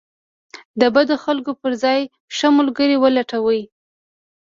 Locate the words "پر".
1.61-1.71